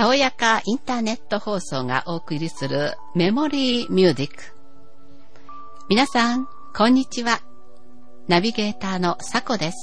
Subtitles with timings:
[0.00, 4.34] たおやかインターネット放送がお送りするメモリーミュージック。
[5.90, 7.42] 皆さん、こんにちは。
[8.26, 9.76] ナビゲーターのサコです。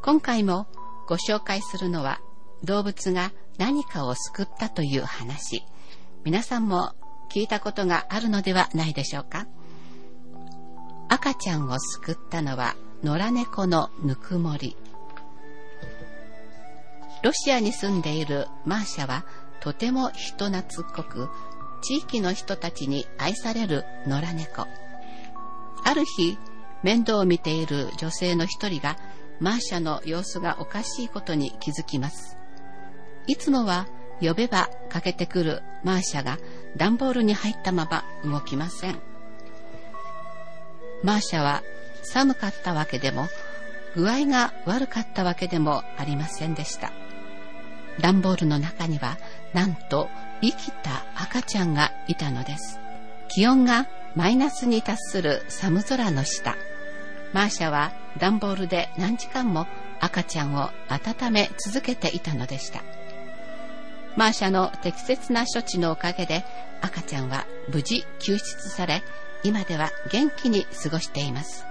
[0.00, 0.68] 今回も
[1.08, 2.20] ご紹介するのは
[2.62, 5.64] 動物が何かを救ったという話。
[6.22, 6.92] 皆さんも
[7.34, 9.48] 聞いたことがあるのではないでしょうか。
[11.08, 14.76] 赤ちゃんを救ったのは野良猫のぬくもり。
[17.22, 19.24] ロシアに住んでいるマーシャは
[19.60, 21.30] とても人懐っこく、
[21.82, 24.66] 地域の人たちに愛される野良猫。
[25.84, 26.36] ある日、
[26.82, 28.96] 面倒を見ている女性の一人が、
[29.40, 32.36] マーシャの様子がおかしいことに気づきます。
[33.28, 33.86] いつもは
[34.20, 36.38] 呼べばかけてくるマーシャが
[36.76, 39.00] 段ボールに入ったまま動きません。
[41.02, 41.62] マーシャは
[42.02, 43.28] 寒かったわけでも
[43.96, 46.92] 具合が悪かったわけでもありませんでした。
[48.00, 49.18] 段ボールの中には
[49.52, 50.08] なんと
[50.40, 52.80] 生きた赤ちゃんがいたのです。
[53.28, 56.56] 気温がマイナスに達する寒空の下、
[57.32, 59.66] マーシャは段ボールで何時間も
[60.00, 62.82] 赤ちゃんを温め続けていたのでした。
[64.16, 66.44] マーシャの適切な処置のおかげで
[66.82, 69.02] 赤ちゃんは無事救出され、
[69.44, 71.64] 今では元気に過ごしています。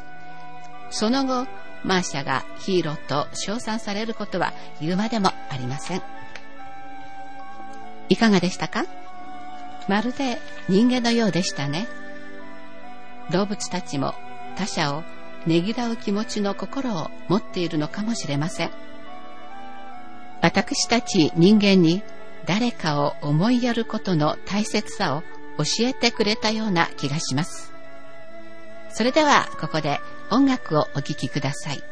[0.89, 1.47] その後、
[1.83, 6.01] マーシャがヒーローと称賛されることは言うまでもありません。
[8.09, 8.85] いかがでしたか？
[9.87, 10.37] まるで
[10.69, 11.87] 人間のようでしたね。
[13.31, 14.13] 動物たちも
[14.57, 15.03] 他者を
[15.45, 18.71] ねぎらう気持ちの心を持っているのかもしれません。
[20.41, 22.03] 私たち人間に
[22.45, 25.21] 誰かを思いやることの大切さを
[25.57, 27.71] 教えてくれたような気がします。
[28.89, 29.99] それではここで
[30.31, 31.90] 音楽をお聴きください。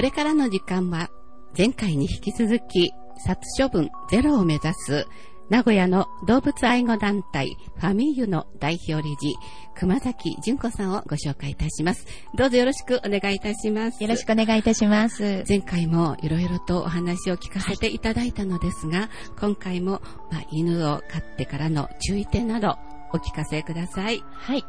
[0.00, 1.10] これからの時間は、
[1.54, 5.04] 前回に引き続き、殺処分ゼロを目指す、
[5.50, 9.34] 名古屋の動物愛護団体ファミーユの代表理事、
[9.76, 12.06] 熊崎純子さんをご紹介いたします。
[12.34, 14.02] どうぞよろしくお願いいたします。
[14.02, 15.44] よろしくお願いいたします。
[15.46, 19.08] 前回もいろいろとお話を聞かせていただいたのですが、はい、
[19.38, 20.00] 今回も、
[20.32, 22.78] まあ、犬を飼ってからの注意点など
[23.12, 24.22] お聞かせください。
[24.32, 24.64] はい。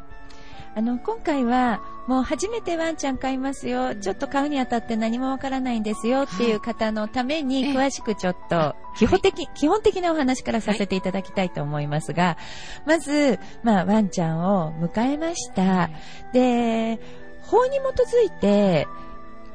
[0.74, 12.38] あの、今回は、もう初めてワンちゃん飼いますよ、ちょっと買うにあたって何もわからないんですよっていう方のために、詳しくちょっと、基本的、基本的なお話からさせていただきたいと思いますが、
[12.86, 15.90] まず、まあ、ワンちゃんを迎えました。
[16.32, 16.98] で、
[17.42, 18.86] 法に基づいて、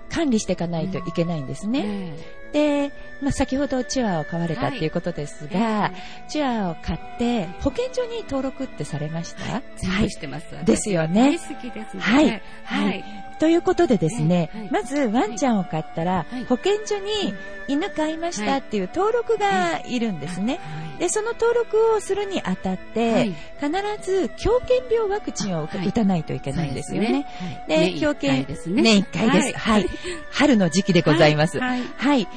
[0.09, 2.13] 管理していかないといけないんですね。
[2.53, 2.91] で、
[3.21, 5.93] まあ、先ほどチワワを飼われたっていうことですが、はい、
[6.29, 9.43] チワワを飼って保健所に登録ってされました？
[9.89, 10.45] はい、してます。
[10.65, 11.37] ですよね。
[11.37, 12.01] 大好きですね。
[12.01, 12.41] はい。
[12.63, 13.03] はい。
[13.39, 17.35] ということでですね、はい、まずワンちゃんを飼ったら、保健所に
[17.67, 20.59] 犬飼いましたっていう登録がいるんですね。
[20.97, 23.25] で、その登録をするにあたって、
[23.61, 23.71] 必
[24.01, 27.27] ず狂犬病ワクチンを打たないといけないんですよね。
[27.67, 29.57] で、狂犬、年1回です。
[29.57, 29.85] はい。
[30.31, 31.59] 春の時期でございます。
[31.59, 31.77] は
[32.15, 32.27] い。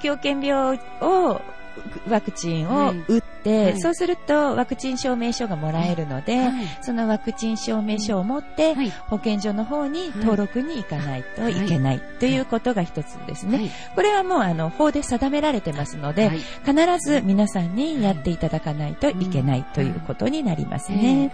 [0.00, 1.40] 狂犬病を
[2.08, 6.52] ワクチンを打って、はい、そうするとワクチン証明書がもらえるので、はい、
[6.82, 13.70] そのワクチン証明書を持って、はい、保健所の方に登録に行かないといけないということが一つですね。
[13.94, 16.30] これはもうあの法で定められてますので、
[16.64, 21.32] 必ず皆さんにやっていただかないといけないということになりますね。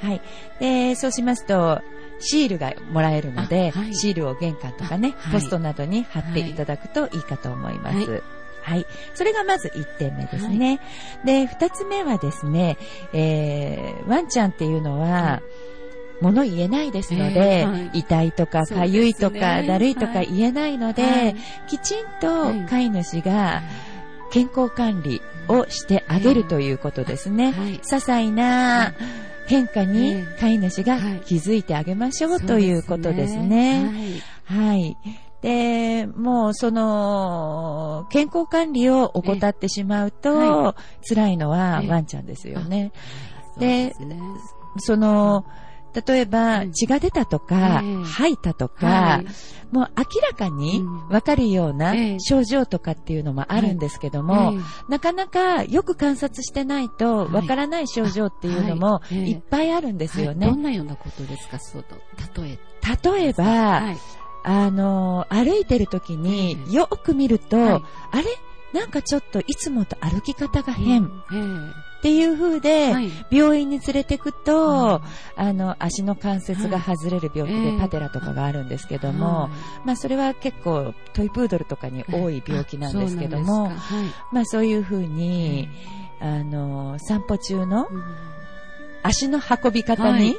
[0.00, 0.20] はい。
[0.60, 1.80] で、そうしますと、
[2.20, 8.22] シールがもらえるので、はい、シールを玄関とかね、ポストなどに貼っていただくといいかと思います。
[8.62, 8.86] はい。
[9.14, 10.80] それがまず1点目ですね。
[11.24, 12.76] はい、で、2つ目はですね、
[13.12, 15.42] えー、ワンちゃんっていうのは、
[16.20, 21.36] 物言えないですので、えーはい、痛いとか、かゆいとか、ね、だるいとか言えないので、はい、
[21.68, 23.62] きちんと飼い主が
[24.30, 27.52] 健康管理をしてあげるということですね。
[27.52, 28.92] はい、些細な、
[29.46, 34.20] 変化に飼い主が気づいてあげましょうということですね。
[34.44, 34.96] はい。
[35.42, 40.74] で、もうその、健康管理を怠ってしまうと、
[41.08, 42.92] 辛いのはワンちゃんですよね。
[43.58, 43.94] で、
[44.78, 45.44] その、
[46.06, 49.22] 例えば、血が出たとか、吐いたとか、
[49.72, 54.54] もう明らかにわかるような症状とかっていうのもあるんですけども、
[54.88, 59.32] なかなかよく観察してないとわからない症状っていうのもい。
[59.32, 60.46] っぱいあるんですよね。
[60.46, 61.96] どんなようなことですか、そうと、
[62.40, 62.58] 例え。
[63.02, 63.82] 例えば、
[64.42, 67.80] あの、歩いてる時によく見ると、あ
[68.14, 68.24] れ？
[68.72, 71.06] なんかちょっといつもと歩き方が変。
[72.00, 72.94] っていう風で、
[73.30, 75.02] 病院に連れてくと、
[75.36, 79.50] あの、足の関節が外れる病気でパテラとかがあるんですけども、
[79.84, 83.70] まあそれは結構トイプードルとかに多い病気なんですけども、
[84.32, 85.68] まあそういう風に、
[86.20, 87.86] あの、散歩中の
[89.02, 90.36] 足の運び方に、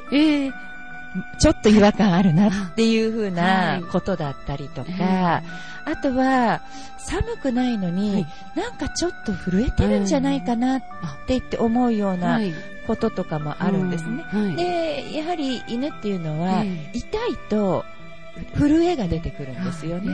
[1.38, 2.48] ちょっと違和感あるな。
[2.48, 5.42] っていう風なことだったりとか、
[5.84, 6.62] あとは、
[6.98, 10.86] 寒くないのに、なんかちょっと震えてるんじゃないかなって
[11.28, 12.40] 言って思うような
[12.86, 14.24] こととかもあるんですね。
[14.56, 17.84] で、やはり犬っていうのは、痛いと
[18.56, 20.12] 震えが出てくるんですよね。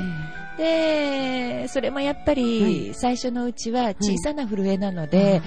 [0.57, 5.43] で、それもやっぱり最初のうちは小さな震えなので、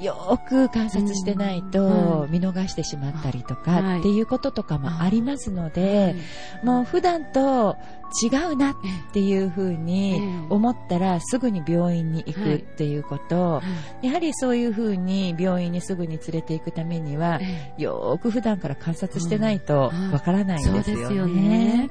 [0.00, 6.16] よく観察してないと見逃してしまったりとかっていうこととかもありますので、
[6.64, 7.76] もう普段と
[8.22, 8.74] 違うなっ
[9.12, 13.62] ていうふうに思ったらすぐに病院に行くっていうこと、
[14.02, 17.38] やはりそういうふうに病院にすぐに連れて行くためには、
[17.76, 21.90] よく普段から観察してないとわからないんですよね。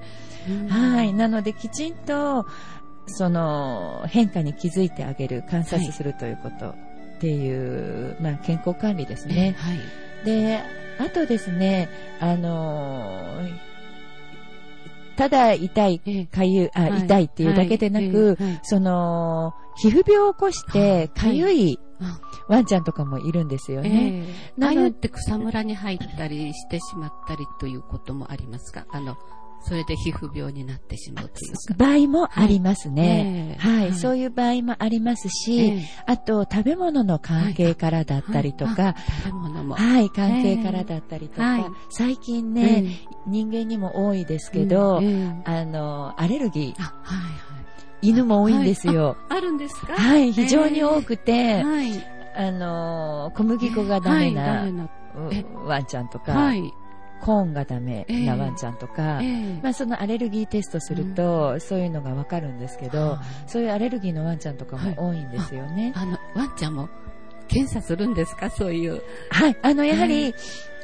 [0.68, 1.14] はい。
[1.14, 2.46] なのできちんと
[3.06, 6.89] その変化に気づいてあげる、観察するということ。
[7.20, 9.54] っていう、まあ、健康管理ですね。
[9.60, 10.62] はい、で、
[11.00, 11.90] あとですね、
[12.22, 13.46] あの
[15.18, 21.78] ただ痛い、かゆ、あ、痛いっていうだけでなく、その、皮膚病を起こしてかゆい
[22.48, 24.26] ワンちゃんとかもいるんですよね。
[24.58, 29.18] なので草むらに入ったりしてしまったりということもありますかあの、
[29.62, 31.74] それで皮膚病になってしまうというか。
[31.78, 33.56] 場合もありますね。
[33.60, 33.74] はい。
[33.74, 33.90] はい。
[33.90, 39.76] はい、そういう場合もありますし、えー、あと食べ物の関係からだったりとか、はい、食べ物も。
[39.76, 45.02] はい、関係からだったりとか、最近ね、人間にも多いですけど、あ
[45.66, 46.82] の、アレルギー。
[46.82, 47.60] はいはい。
[48.02, 49.18] 犬も多いんですよ。
[49.28, 49.94] あるんですか？
[49.94, 51.92] はい、非常に多くて、はい、
[52.34, 54.66] あの、小麦粉がダメな、
[55.66, 56.74] ワンちゃんとか、はい、
[57.22, 65.92] コーンがダメなワンちゃんとか、えー、まあ、そのアレルギーテストすると、そういうのがわかるんですけど、そういうアレルギーのワンちゃんとかも多いんですよね。
[65.96, 66.90] はい、あの、ワンちゃんも
[67.48, 68.50] 検査するんですか？
[68.50, 69.02] そういう。
[69.32, 69.58] はい。
[69.62, 70.34] あの、やはり、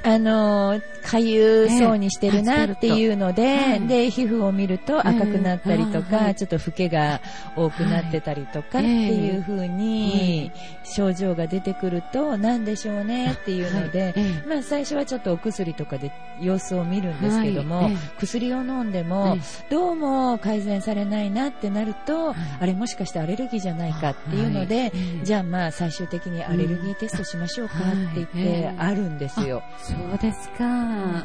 [0.04, 7.22] あの、かゆそうにしてるなっていうので、で、皮膚を見ると赤くなったりとか、ちょっと老けが
[7.56, 10.52] 多くなってたりとかっていう風に、
[10.84, 14.14] 症状が出てくると、なんでしょうねっていうので、
[14.48, 19.38] まあ最初はちょっとお薬とかで様子を見るんですけども、薬を飲んでも、
[19.70, 24.92] どうも改善されないなってなると、あれもしかしてアレルギーじゃないかっていうので、
[25.24, 27.80] じゃあまあ最終的にアレルギーテストしましょうかっ
[28.14, 29.64] て言ってあるんですよ。
[30.10, 30.66] そうですか。
[30.66, 31.24] は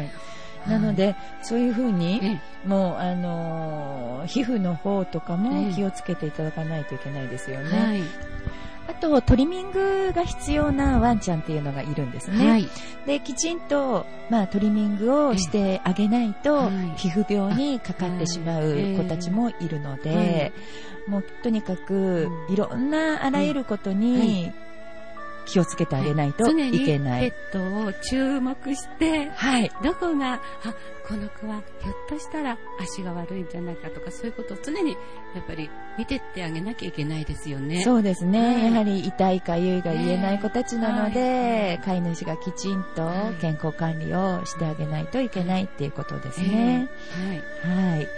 [0.00, 0.26] い。
[0.68, 7.78] なので、そういうふうに、もう、あのー、皮膚の方とかも気をつけていただかないといけないですよね。
[7.78, 8.02] はい、
[8.88, 12.50] あと、トリミングが必要なワンちゃんっていうのがいるんですね。
[12.50, 12.68] はい、
[13.06, 20.52] で、きちんと、まあ、トリミングをしてあげないと、皮膚病にかかってしまう子たちもいるので、
[21.06, 24.52] もう、とにかく、いろんなあらゆることに、
[25.46, 27.30] 気をつけてあげないといけない。
[27.30, 29.70] ペットを注目して、はい。
[29.82, 30.40] どこが、あ、
[31.08, 34.92] この子はひょっとしたら足が悪いんじゃないかとか、そういうことを常に
[35.34, 37.82] やっぱり見てってあげなきゃいけないですよね。
[37.84, 38.40] そうですね。
[38.40, 43.08] はい、やはり痛いかゆいが言えない子たちなので、飼い主がきちんと
[43.40, 46.88] 健康管理をしてあげないといけないっていうことですね。
[47.62, 47.94] はい。
[47.94, 48.08] はい。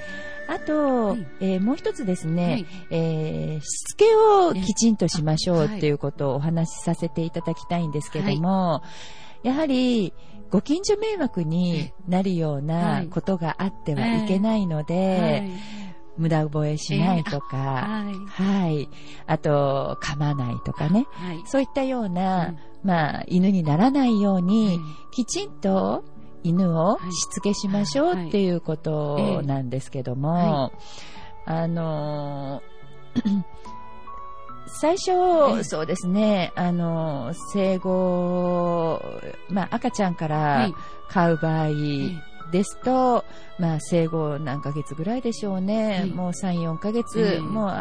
[0.48, 8.82] あと、はい、えー、もう一つですね、はい、えー、しつけをきちんとしましょうっていうことをお話しさせていただきたいんですけども、
[9.42, 10.14] やはり、
[10.50, 15.50] ご近所迷惑になるようなことがあってはいけないので、
[16.16, 18.88] 無駄覚えしないとか、えー、はい、はい。
[19.26, 21.06] あと、噛まないとかね。
[21.12, 24.80] はい、そういったような、うん、まあ、犬にならないように、
[25.12, 26.02] きちんと
[26.42, 30.72] 犬をしつけしましょうっていうことなんですけども、
[31.44, 32.62] あの
[34.68, 39.00] 最初、そうですね、あの、生後、
[39.48, 40.70] まあ、赤ちゃんから
[41.08, 41.68] 飼う場合
[42.52, 43.24] ですと、
[43.58, 47.72] まあ、生後何ヶ月ぐらいでしょうね、もう3、4ヶ月、もう、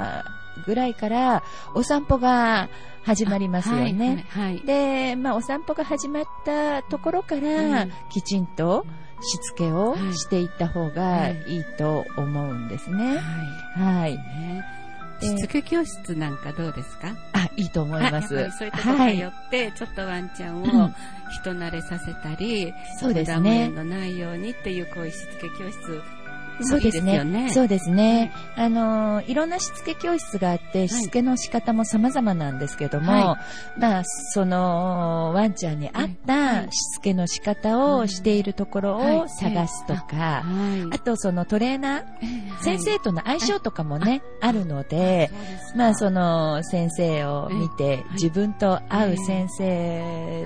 [0.66, 2.70] ぐらいからお散歩が
[3.04, 4.26] 始まりますよね。
[4.30, 8.86] はいはいはい、で、まあ、お散歩が始まったところから、きちんと
[9.22, 13.18] しつけをしていった方がいいと思うんですね。
[13.76, 14.20] はい。
[15.20, 17.16] しつけ教室なんかどうですか？
[17.34, 18.28] あ、いいと思います。
[18.28, 20.92] そういうところによって、ちょっとワンちゃんを
[21.42, 23.70] 人慣れさせたり、そうですね。
[23.70, 26.04] のないようにっていうこういうしつけ教室
[26.62, 27.50] そうですね。
[27.54, 28.32] そうですね。
[28.56, 33.40] あの、いろんなしつけ教室があって、しつけの仕方も様々なんですけども、は
[33.78, 40.44] い、まあ、その、ワンちゃんに合ったしつけの仕方をしているところを探すとか、
[40.92, 42.04] あとそのトレーナー、
[42.62, 45.30] 先生との相性とかもね、あるので、
[45.76, 50.46] まあ、その先生を見て、自分と合う先生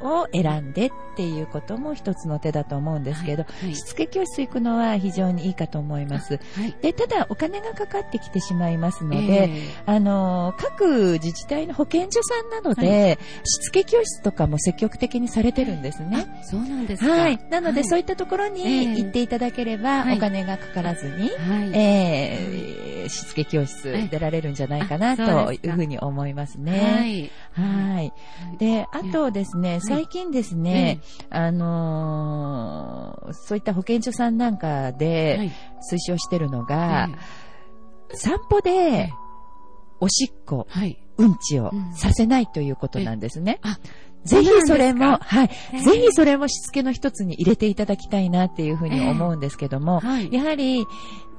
[0.00, 3.66] を選んでっていうことも一つの手だと思うんですけど、はい。
[3.66, 6.38] はい、しつけ教室行くのは非常にいいかと思います。
[6.54, 16.26] はい、でただお金がかかってきてしまいますので、えー、あの各自治体の保健所さんなどで、しつけ教室とかも積極的にされてるんですね。
[16.42, 17.10] そうなんですか。
[17.12, 17.38] はい。
[17.50, 21.30] なので、そういったところに行っていただければ、お金がかからずに、
[21.72, 27.30] えー、しつけ教室出られるんじゃないかなというふうに思いますね。
[27.52, 28.12] はい。
[28.58, 31.00] で、あとですね、最近ですね、
[31.30, 35.50] あのー、そういった保健所さんなんかで
[35.90, 37.08] 推奨してるのが、
[38.14, 39.12] 散歩で
[40.00, 40.66] おしっこ、
[41.16, 43.60] うんちをさせないということなんですね。
[44.24, 45.48] ぜひそれも、はい。
[45.82, 50.86] ぜひそれもしつけの一つに入れていただきたいなっていうふうに思うんですけども、やはり、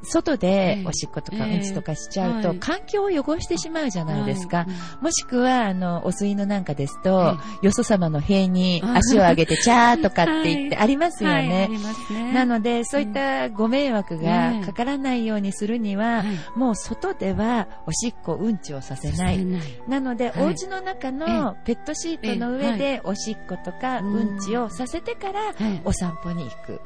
[0.03, 4.65] 外でおしっことかうんちとかしちゃうと、環境を汚してしまうじゃないですか。
[5.01, 11.70] もしくは、あの、お吸いのなんかですと、よそ様の塀に足を上げて、チャーとかって言ってありますよね。
[12.34, 16.24] なので、そういったご迷惑がかからないようにするには、
[16.56, 19.46] もう外ではおしっこ、うんちをさせない。
[19.88, 25.53] なので、お家の中のペットシートの上でおしっことかうんちをさせてから
[25.84, 26.82] お散歩に行く。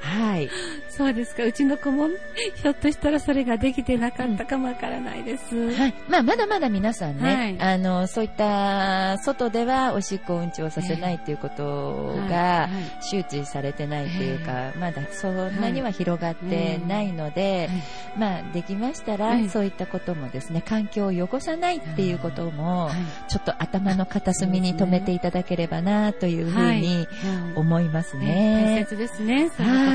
[0.00, 0.50] はい。
[0.88, 1.44] そうですか。
[1.44, 2.08] うちの子も、
[2.56, 5.72] ひょっとしたらそれができてなかったかもわからないです。
[5.72, 5.94] はい。
[6.08, 12.68] まあ、まだまだ皆さんね、はい、あの、そういった、外ではおしっこうんちをさせないっていうことが、
[13.00, 17.68] 周知されてないというか、まだそんなには広がってないので、
[18.16, 22.90] まあ、できましたら、そういったこともですね、環境を汚さないっていうことも、
[23.28, 27.06] ちょっと頭の片隅に留めていただければな、というふうに
[27.54, 28.74] 思いますね。
[28.76, 29.87] 大切ですね、はい、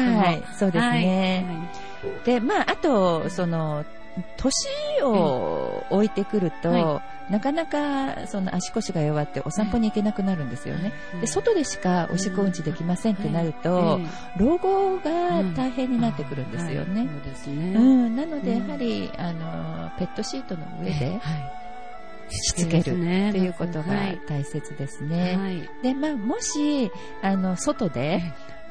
[0.58, 1.46] そうですね。
[2.26, 3.86] で、まあ、あと、その、
[4.38, 4.54] 年
[5.04, 10.94] を置いてくると、はい、なかなかその足腰が弱ってお散歩に行けなくなるんですよね。
[11.20, 14.00] で外でしかおしっこうんちできませんってなると、
[14.38, 17.08] 老後が大変になってくるんですよね。
[17.76, 21.20] うん、なので、やはり、あの、ペットシートの上で、
[22.30, 22.82] しつける。
[22.82, 22.84] っ
[23.32, 23.86] ていうことが
[24.28, 25.68] 大切ですね。
[25.82, 28.22] で、まあ、もし、あの、外で、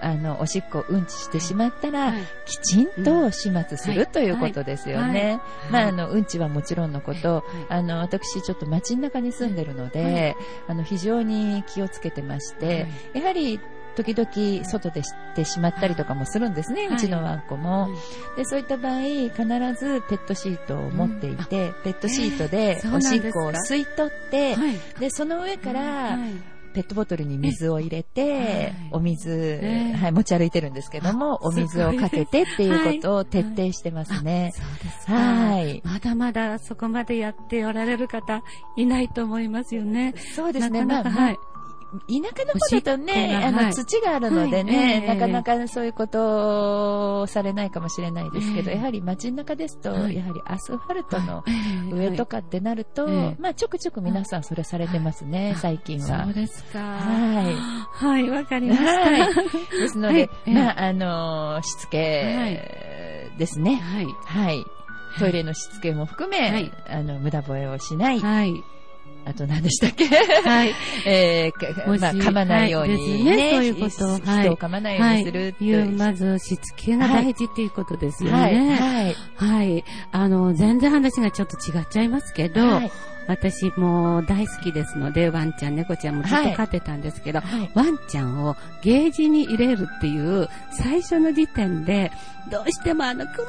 [0.03, 2.13] あの、おしっこうんちしてしまったら、
[2.45, 5.41] きちんと始末するということですよね。
[5.71, 13.61] まあ、あの、うんちはもちろんのこと、あの、私ちょっと街中に住んでるので、あの、非常に気をつけてまして、やはり、
[13.95, 17.89] 時々外でしてしまったりとかもするんですね、うちのワンコも。
[18.37, 19.31] で、そういった場合、必
[19.79, 24.57] ずペットシートを持っていて、ペットシートでおしっこを吸い取って、
[24.99, 26.19] で、その上から、
[26.73, 29.61] ペットボトルに水を入れて、お水、
[30.01, 34.53] はい、持ち歩いてるんですけども、お水をかけてっていうことを徹底してますね。
[35.07, 35.83] はい。
[35.85, 38.43] まだまだそこまでやっておられる方
[38.77, 40.15] いないと思いますよね。
[40.35, 40.85] そうですね。
[40.85, 41.37] まあ、はい。
[41.37, 41.52] 田
[42.09, 51.45] 舎の方だとね、あの、土があるのでね、なかなかそういうことをされないかもしれないですけど、やはり街中ですと、やはりアスファルトの
[51.91, 53.07] 上とかってなると、
[53.39, 56.25] まあ、ちょくちょく皆さんそれされてますね、最近は。
[56.25, 56.79] そうですか。
[56.79, 57.55] はい。
[57.55, 59.43] はい、わかりました。
[59.77, 63.77] ですので、まあ、あの、しつけですね。
[63.77, 64.07] はい。
[64.07, 64.65] はい。
[65.19, 68.21] トイレのしつけも含め、あの、無駄吠えをしない。
[68.21, 68.65] はい。
[69.25, 70.07] あと何でしたっけ？
[70.07, 70.75] はい。
[71.07, 73.37] えー、まあ、噛まないようにね。
[73.37, 74.11] ねそういうことを。
[74.11, 74.21] はい。
[74.43, 75.91] 人を噛まないようにするっていう。
[75.91, 78.37] まず、しつけが大事っていうことですよね。
[78.37, 78.57] はい。
[78.57, 79.17] はい。
[79.37, 79.85] はい。
[80.11, 82.91] あの、全然話がちょっと違っちゃいますけど、はい
[83.27, 92.11] 私も大好きですので、ワンちゃん、猫ちゃんもずっと飼ってたんですけど、はい、ワンちゃんをゲージに入れるっていう最初の時点で、
[92.51, 93.47] どうしてもあの、クンクン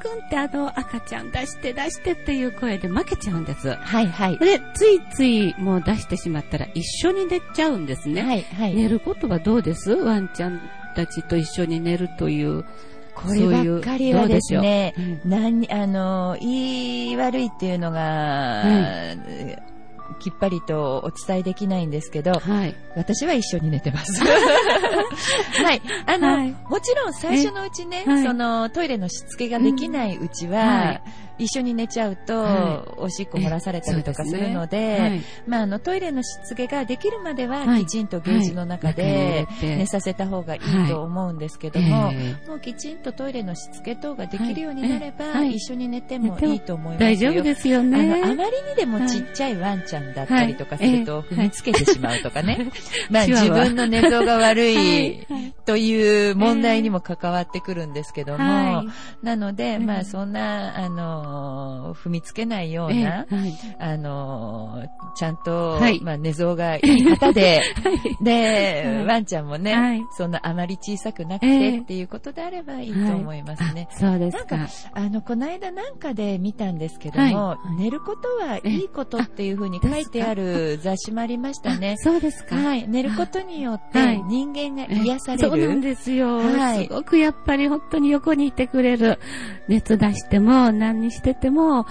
[0.00, 3.74] クンってあの赤ちゃん出して出してっていう声で負けちゃうんです。
[3.74, 4.38] はいはい。
[4.38, 8.22] で、ついついもう出してしまったら一緒に寝ちゃうんですね。
[8.22, 8.74] はいはい。
[8.74, 9.92] 寝ることはどうです？
[9.92, 10.60] ワンちゃん
[10.94, 12.64] たちと一緒に寝るという。
[13.16, 19.56] こればっかりはですね、う何、あの、言い悪いっていうのが、うん
[20.18, 24.22] きっぱりとお伝えできないんですけど、はい、私は一緒に寝てます。
[24.24, 25.82] はい。
[26.06, 31.00] あの、はい、もちろん最初のうちね、はい、そのトイレのしつけができないうちは、
[31.38, 35.00] 一緒に寝ちゃうと、はい、おしっこ漏らされたりとかするので、でね。
[35.00, 42.12] はい、まあ、あの、トイレのしつけができるまでは、きちんとゲージの中で寝させた方がいいと思うんですけども、
[42.46, 46.56] もうきちんとトイレのしつけ等ができるようになれば、一緒に寝てもい。
[46.56, 47.10] いと思いますよ。
[47.10, 48.22] 大丈夫ですよね。
[48.22, 52.70] あの、あまりにでもちっちゃいワンちゃんだったりとかすると、踏みつけてしまうとかね。
[53.10, 55.26] まあ、自分の寝相が悪い
[55.64, 58.84] という問題にも関わってくるんですけども、
[59.22, 61.25] なので、まあ、そんな、あの、
[61.94, 64.82] 踏みつけないような、はい、あの
[65.16, 67.62] ちゃんと、はい、まあ、寝相がいい方で、
[68.20, 73.88] で、ワンちゃんもね、そんなあまり小さくなくてっていうことであればいいと思いますね。
[73.90, 74.56] そうですか。
[74.56, 81.96] なんか、あの、この間なんかで見たんですけども、寝ることはいいことっていうふうに書いてある雑誌もありましたね。
[81.98, 82.56] そうですか。
[82.56, 82.88] はい。
[82.88, 85.48] 寝ることによって人間が癒される。
[85.48, 86.36] そうなんですよ。
[86.36, 86.86] はい。
[86.86, 89.18] すごくやっぱり本当に横にいてくれる。
[89.68, 91.86] 熱出しても何にしてても、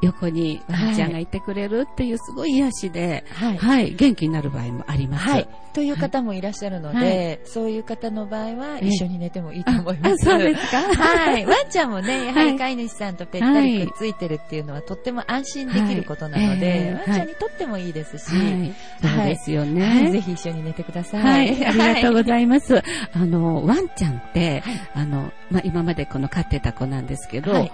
[0.00, 1.26] 横にワンちゃんがい。
[1.26, 5.28] てくれるっていうすごい癒しで、はい、はい、元気になる場合もあります。
[5.28, 5.48] はい。
[5.74, 10.24] という方もいらっしゃるので、はい、そういう方の場合は一緒に寝てもいいと思います。
[10.24, 10.78] そうですか？
[11.02, 11.44] はい。
[11.44, 21.22] ワンちゃんもね、やはり飼い主さんとぺったりくっついてるっていうのはとっても安心できることなので、ワンちゃんにとってもいいですし、そうですよね、ぜひ一緒に寝てください。
[21.22, 21.66] はい。
[21.66, 22.82] ありがとうございます。
[23.12, 24.62] あの、ワンちゃんって、
[24.94, 27.68] あの、まあ、今までこの飼ってた子なんですけど、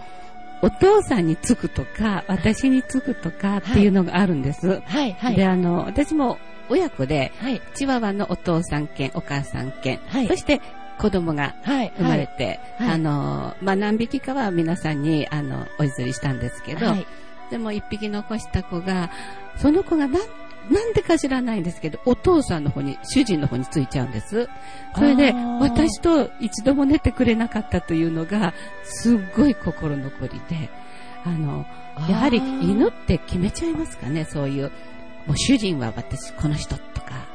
[0.65, 4.81] お父さんにつくとか、私につくとかっていうのがあるんです。
[4.87, 5.37] はい、はい。
[5.37, 6.39] で、あの、私も
[6.71, 10.63] 親子で、はい、チワワのお父さん犬、お母さん犬、はい、そして
[10.99, 12.89] 子供が生まれて、はい。
[12.89, 17.07] はい、あの、まあ、何匹かは皆さんに、あの、お譲りしたんですけど、はい、
[17.51, 19.11] でも一匹残した子が、
[19.57, 20.23] その子が何
[20.71, 24.49] なんでか知らないんですけど、お父さんの方に、主人の方についちゃうんです。
[24.95, 30.71] それで、私と一度も寝てくれなかったというのが、すっごい心残りで、
[31.25, 31.67] あの、
[32.09, 34.71] やはり犬って決めちゃいますかね、そういう。
[35.27, 37.34] もう主人は私、この人とか。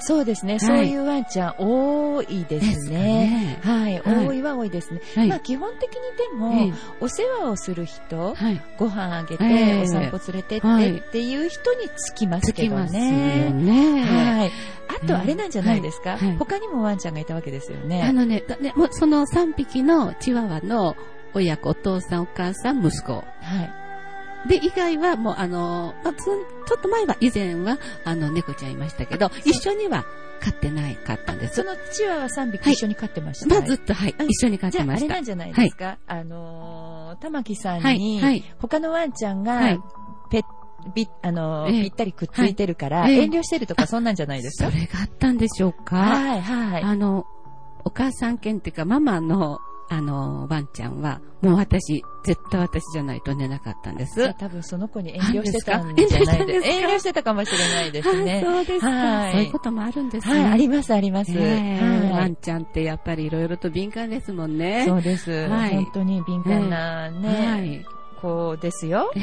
[0.00, 2.76] そうですね、はい、そういうワンちゃん多いですね。
[2.76, 5.00] すねはい、多いは多いですね。
[5.14, 13.50] はい、まあ基本的にでも、お世話をする人、はい、ご飯あげて、お散歩連れてってっていう人につきますけどね。
[13.50, 14.02] ね。
[14.02, 14.50] はい。
[15.02, 18.02] あとあれなんじゃないですか、他にもワンちゃんがいたわけですよね。
[18.02, 20.96] あのね、ねもその3匹のチワワの
[21.34, 23.12] 親子、お父さん、お母さん、息子。
[23.12, 23.80] はい。
[24.48, 30.04] で、以外はもう、あの、まあ、ちょっと前は、以前は、あの、猫ちゃんいましたけど、一緒には
[30.40, 31.56] 飼ってないかったんです。
[31.56, 35.04] そのチワワ3匹一緒に飼ってました、はい、まあ、ずっと、はい、一緒に飼ってました。
[35.06, 39.60] あれなんじゃないですか、はい、あのー、玉木さんに、はい、他のワンちゃんが、
[40.30, 40.42] ペッ
[40.94, 45.96] び、あの、ぴったりくっついてるから、遠慮してるとか、そんなんじゃないですか、それがあったんでしょうか？
[45.96, 46.82] はい、はい。
[46.82, 47.26] あの、
[47.84, 49.58] お母さん犬っていうか、ママの
[49.92, 54.32] あの、ワンちゃんは、もう私、絶対私じゃないと寝なかったんです。
[54.34, 56.76] 多分その子に遠慮してたんじゃないですか？
[56.76, 58.40] 遠慮してたかもしれないですね。
[58.44, 59.32] そうですか、はい。
[59.32, 60.34] そういうこともあるんですね。
[60.44, 64.84] はい、あります、あります、ワンちゃんってやっぱりいろいろと敏感ですもんね。
[64.86, 65.48] そうです。
[65.48, 67.84] はい、本当に敏感なね、はい、
[68.22, 69.10] 子ですよ。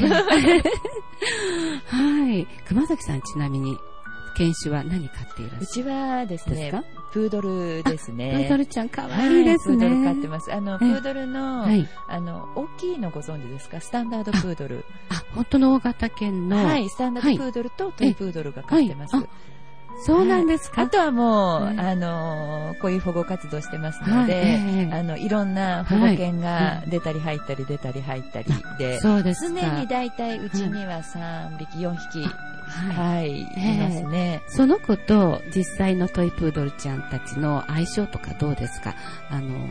[1.87, 2.45] はい。
[2.67, 3.77] 熊崎さんちなみに、
[4.37, 5.63] 犬種は何飼っていらっしゃる？
[5.63, 8.31] うちはですね、プードルですね。
[8.33, 9.77] プードルちゃん可愛いですね。
[9.77, 10.53] プードル飼ってます。
[10.53, 13.81] あの、プードルの、はい、あの、大きいのご存知ですか？
[13.81, 14.85] スタンダードプードル。
[15.09, 16.63] あ、本当の大型犬の。
[16.63, 19.15] はい、スタンダードプードルとトイプードルが飼ってます。
[19.15, 19.25] はい
[20.05, 28.47] そうなんですか、あとはもう、あのこういう保護活動してますので、あの、いろんな保護犬が出たり入ったり出たり入ったり
[28.77, 32.29] で、そうです常に大体うちには3匹、4匹
[32.67, 33.45] はい、い。
[33.79, 34.41] ますね。
[34.47, 38.95] その子と実際のトイプードルちゃんたちの相性とかどうですか？
[39.29, 39.69] あの、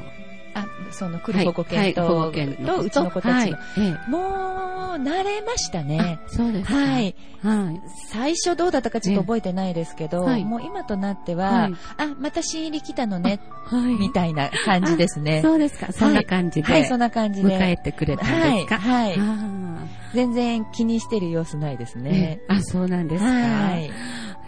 [0.58, 6.18] あ、その来る保護犬と、はい、保護犬とうちの子たちの、はい、もう、慣れましたね。
[6.28, 7.14] そうですはい。
[7.42, 7.80] はい。
[8.10, 15.42] 最初どうだったかちょっと覚えてないですけど、はい、もう今となっては、はい、あ、また新入り来たのね、はい、みたいな感じですね。
[15.42, 15.92] そうですか。
[15.92, 16.72] そんな感じで。
[16.72, 17.58] はい、そんな感じで。
[17.58, 18.78] 迎えてくれたんですか？
[18.78, 19.18] はい。
[20.14, 22.40] 全然気にしてる様子ないですね。
[22.48, 23.30] あ、そうなんですか。
[23.30, 23.90] はい。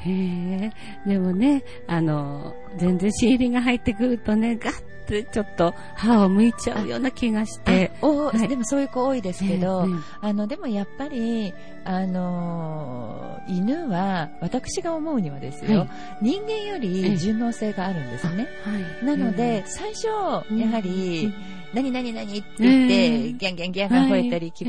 [0.09, 0.73] へ
[1.07, 1.09] え。
[1.09, 7.91] でもね、あの、全然新入りが入ってくるとね、ガッってちょっと歯を向いちゃうような気がして。
[8.03, 15.89] お、はい、でもそういう子多いですけど、えー、あの、でもやっぱり、あのー、犬は、私が思うにはですよ、はい、
[16.23, 18.47] 人間より順応性があるんですね。
[18.65, 21.33] はい、なので、最初、やはり、
[21.73, 24.65] 何何何って言って、ギャンギャンギャン吠えたり、牙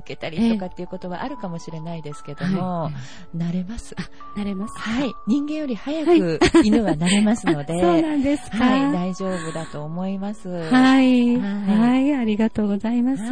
[0.00, 2.90] 向けたりとかっていうことはあるかもしれないですけども、
[3.36, 3.94] 慣れます。
[4.36, 4.78] 慣れます。
[4.78, 5.12] はい。
[5.26, 8.58] 人間より早く犬は慣れますので、 そうなんですか。
[8.58, 10.48] はい、大丈夫だと思います。
[10.48, 11.38] はい。
[11.38, 13.22] はい、ありがとうございます。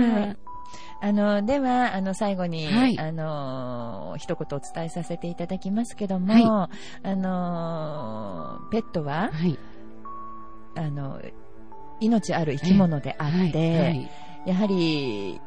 [1.01, 6.71] あの、では、あの、最後に、はい、あの、一言お伝えさせていただきますけども、は
[7.05, 9.57] い、あの、ペットは、はい、
[10.75, 11.21] あの、
[12.01, 14.09] 命ある生き物であって、
[14.45, 15.41] やはり、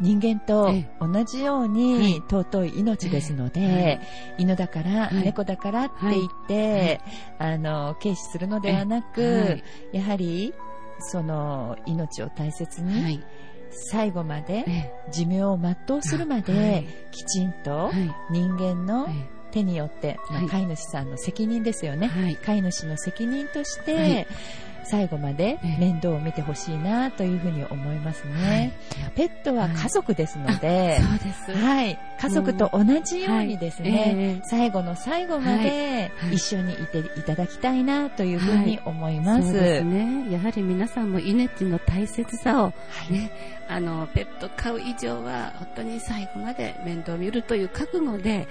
[0.00, 4.00] 人間と同じように尊い命ですので、
[4.38, 7.00] 犬だから、猫だからって言って、
[7.38, 10.54] あの、軽視するのではなく、やはり、
[11.00, 13.22] その命を大切に、
[13.70, 17.90] 最後まで、寿命を全うするまで、きちんと
[18.30, 19.08] 人間の
[19.50, 22.10] 手によって、まあ、飼い主さんの責任ですよね、
[22.44, 24.26] 飼い主の責任として、
[24.84, 28.72] 最後まで面倒を見てほしいなというふうに思いますね。
[29.00, 31.52] はい、ペットは家族ですので、そうです。
[31.52, 31.98] はい。
[32.20, 39.50] 家族と同じようにですね、最後の最後まで一緒にいていただきたいなというふうに思います。
[39.50, 40.30] そうですね。
[40.30, 42.72] やはり皆さんも命の大切さを
[43.10, 43.30] ね、
[43.68, 48.46] あの、ペット飼う以上は本当に最後まで面倒を見るという覚悟で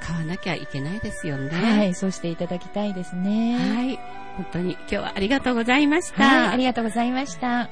[0.00, 1.50] 買わなきゃいけないですよね。
[1.50, 3.56] はい、そうしていただきたいですね。
[3.56, 3.98] はい。
[4.36, 6.24] 本当に今日はありがとうございました。
[6.24, 7.68] はい、ありがとうございました。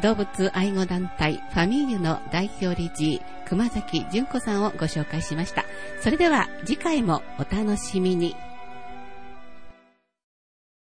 [0.00, 5.64] 動物愛護団体ファミーユの代表理事熊崎純子さんをご紹介しました。
[6.00, 8.34] それでは次回もお楽しみに。